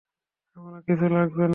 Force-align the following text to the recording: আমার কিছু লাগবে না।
আমার 0.57 0.81
কিছু 0.81 1.05
লাগবে 1.09 1.41
না। 1.41 1.49